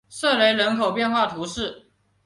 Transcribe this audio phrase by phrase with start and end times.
[0.09, 1.85] 瑟雷人口变化图示